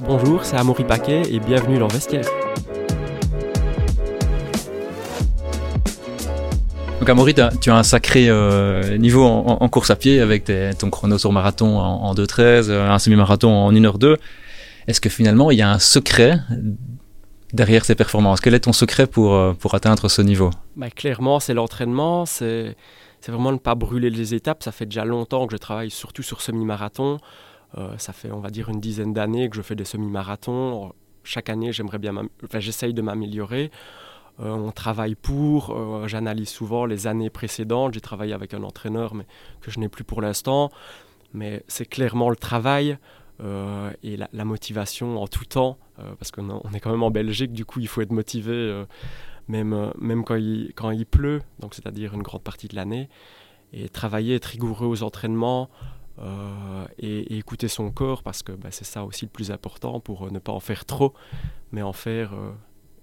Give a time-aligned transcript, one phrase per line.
[0.00, 2.26] Bonjour, c'est Amaury Paquet et bienvenue dans Vestiaire.
[7.00, 11.16] Donc Amaury, tu as un sacré euh, niveau en, course à pied avec ton chrono
[11.16, 14.16] sur marathon en, en 2.13, euh, un semi-marathon en 1h2.
[14.86, 16.40] Est-ce que finalement il y a un secret
[17.54, 18.40] derrière ces performances?
[18.42, 20.50] Quel est ton secret pour, euh, pour atteindre ce niveau?
[20.76, 22.76] Bah, Clairement, c'est l'entraînement, c'est
[23.30, 24.62] vraiment ne pas brûler les étapes.
[24.62, 27.18] Ça fait déjà longtemps que je travaille surtout sur semi-marathon.
[27.78, 30.92] Euh, ça fait, on va dire, une dizaine d'années que je fais des semi-marathons.
[31.24, 32.14] Chaque année, j'aimerais bien,
[32.44, 33.70] enfin, j'essaye de m'améliorer.
[34.40, 35.76] Euh, on travaille pour,
[36.08, 37.94] j'analyse souvent les années précédentes.
[37.94, 39.26] J'ai travaillé avec un entraîneur, mais
[39.60, 40.70] que je n'ai plus pour l'instant.
[41.34, 42.98] Mais c'est clairement le travail
[44.02, 47.64] et la, motivation en tout temps euh, parce qu'on est quand même en Belgique, du
[47.64, 48.84] coup il faut être motivé euh,
[49.52, 53.08] même, euh, même quand, il, quand il pleut, donc c'est-à-dire une grande partie de l'année,
[53.72, 55.70] et travailler, être rigoureux aux entraînements.
[56.98, 60.38] Et, écouter son corps parce que bah, c'est ça aussi le plus important pour ne
[60.38, 61.14] pas en faire trop,
[61.72, 62.30] mais en faire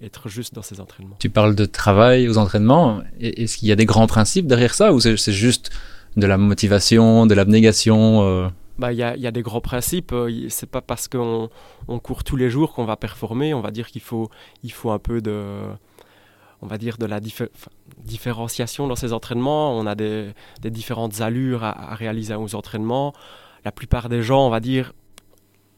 [0.01, 1.17] être juste dans ses entraînements.
[1.19, 3.01] Tu parles de travail aux entraînements.
[3.19, 5.69] Est-ce qu'il y a des grands principes derrière ça ou c'est juste
[6.15, 10.13] de la motivation, de l'abnégation bah, y, a, y a des grands principes.
[10.13, 11.49] Euh, c'est pas parce qu'on
[11.89, 13.53] on court tous les jours qu'on va performer.
[13.53, 14.29] On va dire qu'il faut,
[14.63, 15.63] il faut un peu de,
[16.61, 17.19] on va dire de la
[18.03, 19.77] différenciation dans ces entraînements.
[19.77, 23.13] On a des, différentes allures à, réaliser aux entraînements.
[23.65, 24.93] La plupart des gens, on va dire,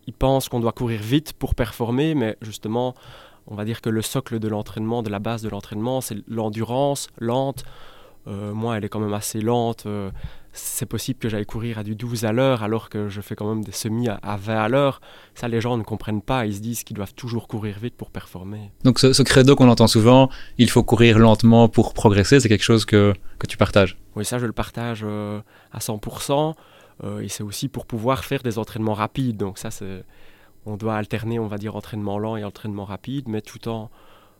[0.08, 2.96] ils pensent qu'on doit courir vite pour performer, mais justement,
[3.48, 7.10] on va dire que le socle de l'entraînement, de la base de l'entraînement, c'est l'endurance
[7.18, 7.64] lente.
[8.28, 9.86] Euh, moi, elle est quand même assez lente.
[9.86, 10.12] Euh,
[10.54, 13.48] c'est possible que j'aille courir à du 12 à l'heure alors que je fais quand
[13.48, 15.02] même des semis à, 20 à l'heure.
[15.34, 16.46] Ça, les gens ne comprennent pas.
[16.46, 18.72] Ils se disent qu'ils doivent toujours courir vite pour performer.
[18.84, 22.86] Donc ce, credo qu'on entend souvent, il faut courir lentement pour progresser, c'est quelque chose
[22.86, 23.98] que, que, tu partages?
[24.16, 25.40] Oui, ça, je le partage euh,
[25.72, 26.54] à 100%.
[27.04, 29.38] Euh, et c'est aussi pour pouvoir faire des entraînements rapides.
[29.38, 30.04] Donc ça, c'est...
[30.66, 33.90] On doit alterner, on va dire, entraînement lent et entraînement rapide, mais tout en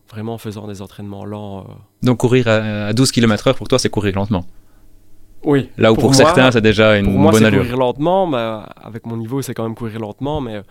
[0.08, 1.60] vraiment faisant des entraînements lents.
[1.60, 1.72] Euh.
[2.02, 4.46] Donc courir à 12 km/h, pour toi, c'est courir lentement?
[5.44, 5.70] Oui.
[5.76, 7.62] Là où pour, certains, c'est déjà une pour moi, bonne allure.
[7.62, 10.40] courir lentement, mais avec mon niveau, c'est quand même courir lentement.
[10.40, 10.62] Mais euh,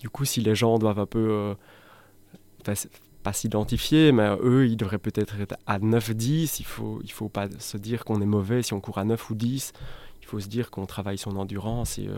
[0.00, 1.28] du coup, si les gens doivent un peu.
[1.30, 1.54] Euh,
[3.22, 6.56] pas s'identifier, mais eux, ils devraient peut-être être à 9-10.
[6.58, 9.30] Il faut, il faut pas se dire qu'on est mauvais si on court à 9
[9.30, 9.72] ou 10.
[10.20, 12.16] Il faut se dire qu'on travaille son endurance et euh,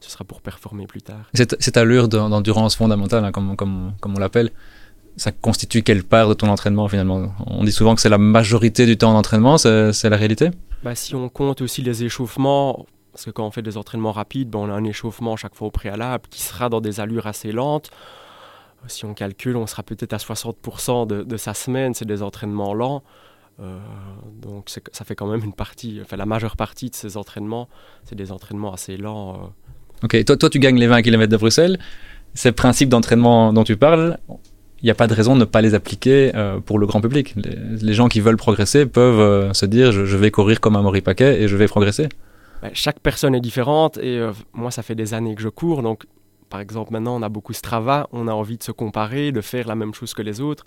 [0.00, 1.30] ce sera pour performer plus tard.
[1.34, 4.50] Cette, allure d'endurance fondamentale, hein, comme, comme, comme on l'appelle,
[5.16, 7.32] ça constitue quelle part de ton entraînement finalement?
[7.46, 10.50] On dit souvent que c'est la majorité du temps d'entraînement, c'est la réalité?
[10.82, 14.50] Bah, Si on compte aussi les échauffements, parce que quand on fait des entraînements rapides,
[14.50, 17.52] bah, on a un échauffement chaque fois au préalable qui sera dans des allures assez
[17.52, 17.90] lentes.
[18.86, 23.02] Si on calcule, on sera peut-être à 60% de, sa semaine, c'est des entraînements lents.
[23.60, 23.78] Euh,
[24.40, 27.68] donc ça fait quand même une partie, enfin la majeure partie de ces entraînements,
[28.04, 29.34] c'est des entraînements assez lents.
[29.34, 30.04] Euh.
[30.04, 31.78] Ok, toi, toi tu gagnes les 20 km de Bruxelles.
[32.32, 34.18] Ces principes d'entraînement dont tu parles,
[34.82, 37.00] il n'y a pas de raison de ne pas les appliquer euh, pour le grand
[37.00, 37.34] public.
[37.36, 41.02] Les, gens qui veulent progresser peuvent euh, se dire je, vais courir comme un Maury
[41.02, 42.08] Paquet et je vais progresser.
[42.62, 45.82] Bah, chaque personne est différente et euh, moi ça fait des années que je cours
[45.82, 46.04] donc
[46.48, 49.68] par exemple maintenant on a beaucoup Strava, on a envie de se comparer, de faire
[49.68, 50.64] la même chose que les autres.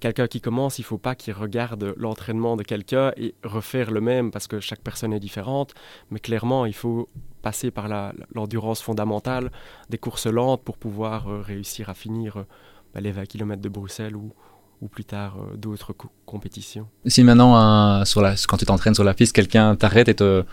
[0.00, 4.00] Quelqu'un qui commence, il ne faut pas qu'il regarde l'entraînement de quelqu'un et refaire le
[4.00, 5.72] même parce que chaque personne est différente.
[6.10, 7.08] Mais clairement, il faut
[7.40, 7.88] passer par
[8.34, 9.50] l'endurance fondamentale
[9.88, 12.44] des courses lentes pour pouvoir réussir à finir
[12.94, 14.32] bah, les 20 km de Bruxelles ou,
[14.80, 15.94] ou plus tard euh, d'autres
[16.26, 16.86] compétitions.
[17.06, 20.44] Si maintenant, sur la, quand tu t'entraînes sur la piste, quelqu'un t'arrête et te,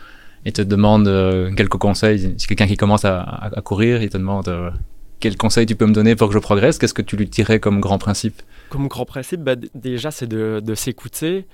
[0.45, 4.17] et te demande euh, quelques conseils, si quelqu'un qui commence à, à, courir, il te
[4.17, 4.71] demande euh,
[5.19, 7.59] quels conseils tu peux me donner pour que je progresse, qu'est-ce que tu lui dirais
[7.59, 8.41] comme grand principe?
[8.69, 11.45] Comme grand principe, bah, déjà c'est de, de s'écouter.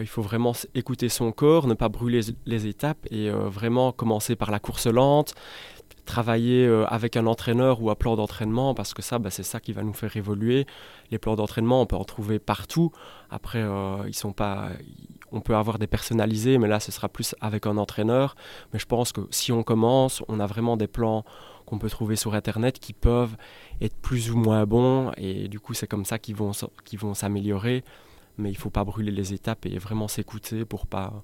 [0.00, 4.50] il faut vraiment écouter son corps, ne pas brûler les étapes et vraiment commencer par
[4.52, 5.34] la course lente
[6.04, 9.60] travailler euh, avec un entraîneur ou un plan d'entraînement parce que ça, bah, c'est ça
[9.60, 10.66] qui va nous faire évoluer.
[11.10, 12.92] Les plans d'entraînement, on peut en trouver partout.
[13.30, 14.68] Après, euh, ils sont pas,
[15.32, 18.36] on peut avoir des personnalisés, mais là, ce sera plus avec un entraîneur.
[18.72, 21.24] Mais je pense que si on commence, on a vraiment des plans
[21.66, 23.36] qu'on peut trouver sur Internet qui peuvent
[23.80, 25.12] être plus ou moins bons.
[25.16, 26.52] Et du coup, c'est comme ça qu'ils vont,
[26.84, 27.84] qu'ils vont s'améliorer.
[28.36, 31.22] Mais il faut pas brûler les étapes et vraiment s'écouter pour pas,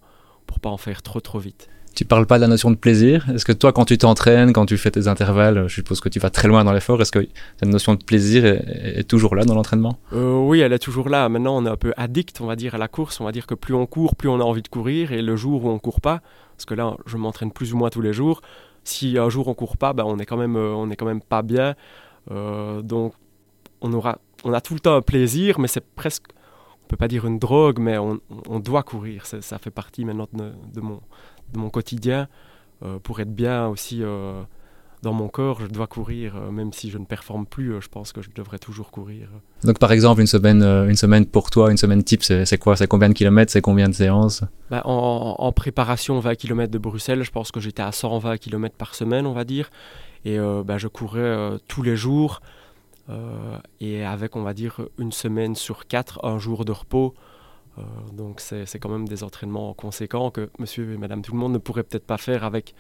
[0.51, 1.69] pour pas en faire trop trop vite.
[1.95, 3.29] Tu parles pas de la notion de plaisir.
[3.33, 6.19] Est-ce que toi, quand tu t'entraînes, quand tu fais tes intervalles, je suppose que tu
[6.19, 7.21] vas très loin dans l'effort, est-ce que
[7.57, 9.97] cette notion de plaisir est, toujours là dans l'entraînement?
[10.13, 11.29] Euh, Oui, elle est toujours là.
[11.29, 13.21] Maintenant, on est un peu addict, on va dire, à la course.
[13.21, 15.13] On va dire que plus on court, plus on a envie de courir.
[15.13, 16.21] Et le jour où on court pas,
[16.57, 18.41] parce que là, je m'entraîne plus ou moins tous les jours,
[18.83, 21.07] si un jour on court pas, ben, on est quand même, euh, on est quand
[21.07, 21.77] même pas bien.
[22.33, 23.15] Euh, donc,
[23.83, 26.27] on aura, on a tout le temps un plaisir, mais c'est presque
[26.91, 29.27] peut pas dire une drogue, mais on, doit courir.
[29.27, 31.01] Ça fait partie maintenant de, de, mon,
[31.53, 32.29] de mon quotidien.
[33.03, 34.03] pour être bien aussi
[35.03, 37.89] dans mon corps, je dois courir, euh, même si je ne performe plus, euh, je
[37.89, 39.29] pense que je devrais toujours courir.
[39.65, 42.77] Donc par exemple, une semaine, euh, une semaine pour toi, une semaine type, c'est quoi?
[42.77, 43.51] C'est combien de kilomètres?
[43.51, 44.45] C'est combien de séances?
[44.71, 48.95] Bah, en, préparation 20 km de Bruxelles, je pense que j'étais à 120 km par
[48.95, 49.71] semaine, on va dire.
[50.25, 52.41] Et bah, je courais tous les jours.
[53.81, 57.15] Et avec, on va dire, une semaine sur quatre, un jour de repos.
[58.13, 61.59] donc c'est quand même des entraînements conséquents que monsieur et madame tout le monde ne
[61.59, 62.75] pourrait peut-être pas faire avec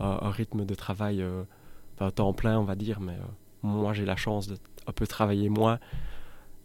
[0.00, 1.24] un rythme de travail
[1.96, 3.26] pas temps plein, on va dire, mais euh,
[3.62, 5.78] moi j'ai la chance de un peu travailler moins.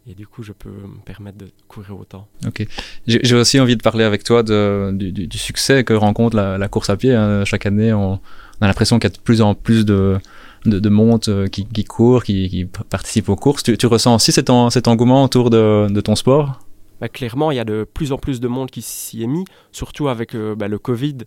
[0.07, 2.27] Et du coup, je peux me permettre de courir autant.
[2.47, 2.65] Ok.
[3.05, 7.13] J'ai aussi envie de parler avec toi du, succès que rencontre la, course à pied.
[7.13, 7.45] Hein.
[7.45, 8.13] Chaque année, on,
[8.59, 10.17] a l'impression qu'il y a de plus en plus de,
[10.65, 13.63] de, de monde euh, qui, qui courent, qui, qui participent aux courses.
[13.63, 16.59] Tu, ressens aussi cet, engouement autour de, ton sport?
[17.01, 19.45] Bah, Clairement, il y a de plus en plus de monde qui s'y est mis,
[19.71, 21.17] surtout avec euh, bah, le Covid.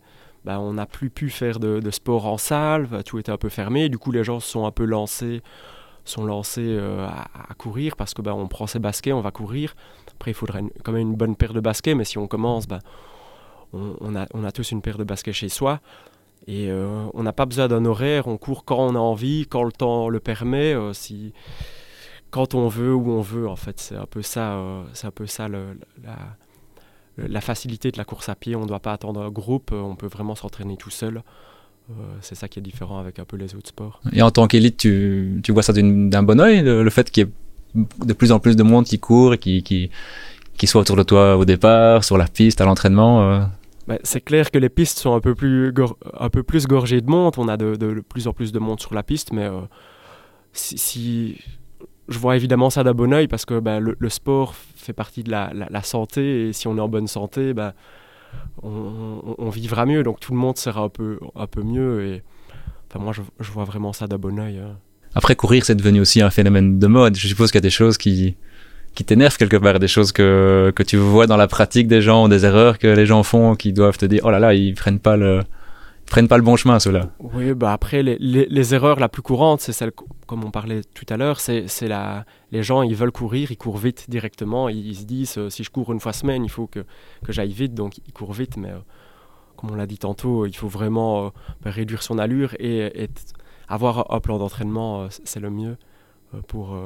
[0.44, 3.49] Bah, on n'a plus pu faire de, sport en salle, bah, tout était un peu
[3.49, 3.88] fermé.
[3.88, 5.40] Du coup, les gens se sont un peu lancés,
[6.05, 9.75] sont lancés euh, à, courir parce que bah, on prend ses baskets, on va courir.
[10.14, 12.67] Après, il faudrait quand même une bonne paire de baskets, mais si on commence,
[13.73, 15.81] on, a, tous une paire de baskets chez soi.
[16.47, 19.62] Et euh, on n'a pas besoin d'un horaire, on court quand on a envie, quand
[19.62, 21.33] le temps le permet, euh, si,
[22.31, 23.49] quand on veut, où on veut.
[23.49, 24.61] En fait, c'est un peu ça,
[24.93, 25.49] c'est un peu ça
[27.17, 29.81] la, facilité de la course à pied, on ne doit pas attendre un groupe, euh,
[29.81, 31.23] on peut vraiment s'entraîner tout seul.
[31.91, 34.00] Euh, c'est ça qui est différent avec un peu les autres sports.
[34.12, 37.85] Et en tant qu'élite, tu, vois ça d'un bon oeil, le, fait qu'il y ait
[38.05, 39.91] de plus en plus de monde qui court et qui,
[40.65, 43.49] soit autour de toi au départ, sur la piste, à l'entraînement
[43.88, 43.94] euh?
[43.94, 45.73] ben, C'est clair que les pistes sont un peu plus,
[46.19, 48.94] un peu plus gorgées de monde, on a de, plus en plus de monde sur
[48.94, 49.49] la piste, mais
[50.52, 51.38] si
[52.08, 55.31] je vois évidemment ça d'un bon oeil parce que bah, le, sport fait partie de
[55.31, 57.75] la, santé et si on est en bonne santé, bah,
[58.62, 60.02] on, vivra mieux.
[60.02, 62.06] Donc tout le monde sera un peu, un peu mieux.
[62.06, 62.23] Et
[62.90, 64.58] enfin, moi, je, vois vraiment ça d'un bon oeil.
[64.58, 64.76] Hein.
[65.14, 67.17] Après, courir, c'est devenu aussi un phénomène de mode.
[67.17, 68.37] Je suppose qu'il y a des choses qui,
[68.94, 72.29] qui t'énervent quelque part, des choses que, que tu vois dans la pratique des gens,
[72.29, 74.99] des erreurs que les gens font qui doivent te dire oh là là, ils prennent
[74.99, 75.43] pas le
[76.12, 77.09] prennent pas le bon chemin, ceux-là.
[77.21, 79.93] Oui, bah après, les, les, erreurs la plus courante, c'est celle,
[80.27, 83.79] comme on parlait tout à l'heure, c'est la, les gens, ils veulent courir, ils courent
[83.79, 86.81] vite directement, ils, se disent, euh, si je cours une fois semaine, il faut que,
[87.25, 88.79] que j'aille vite, donc ils courent vite, mais euh,
[89.56, 91.29] comme on l'a dit tantôt, il faut vraiment euh,
[91.62, 93.09] bah, réduire son allure et, et
[93.67, 95.79] avoir un plan d'entraînement, c'est le mieux
[96.47, 96.77] pour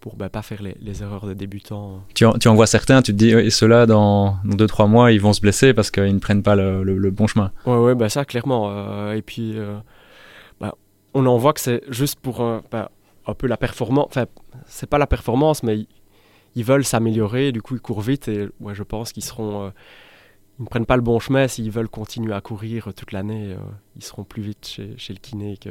[0.00, 2.02] pour bah, pas faire les, les, erreurs de débutants.
[2.14, 5.20] Tu en, tu en vois certains, tu te dis, et ceux-là, dans 2-3 mois, ils
[5.20, 7.52] vont se blesser parce qu'ils ne prennent pas le, le, bon chemin.
[7.66, 8.70] Ouais, ouais, bah ça, clairement.
[8.70, 9.78] Euh, et puis, euh,
[10.60, 10.74] bah,
[11.14, 12.38] on en voit que c'est juste pour
[12.70, 12.90] bah,
[13.26, 14.06] un peu la performance.
[14.08, 14.26] Enfin,
[14.66, 15.86] c'est pas la performance, mais
[16.54, 19.66] ils, veulent s'améliorer, du coup, ils courent vite et ouais, je pense qu'ils seront.
[19.66, 19.70] Euh,
[20.58, 23.54] ils ne prennent pas le bon chemin s'ils veulent continuer à courir toute l'année.
[23.94, 25.70] ils seront plus vite chez, chez le kiné que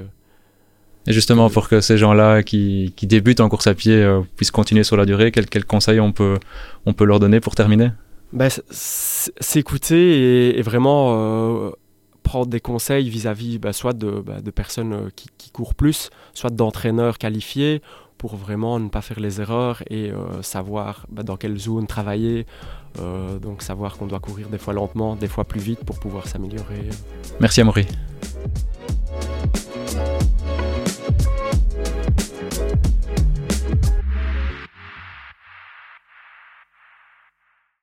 [1.13, 4.83] justement, pour que ces gens-là qui, qui, débutent en course à pied euh, puissent continuer
[4.83, 6.37] sur la durée, quels quel conseils on peut,
[6.85, 7.91] on peut leur donner pour terminer?
[8.33, 11.71] Ben, S'écouter et, vraiment euh,
[12.23, 16.09] prendre des conseils vis-à-vis bah, soit de, bah, de personnes euh, qui, qui, courent plus,
[16.33, 17.81] soit d'entraîneurs qualifiés
[18.17, 20.11] pour vraiment ne pas faire les erreurs et
[20.41, 22.47] savoir dans quelle zone travailler.
[22.97, 26.89] donc savoir qu'on doit courir des fois lentement, des fois plus vite pour pouvoir s'améliorer.
[27.39, 27.85] Merci Amaury.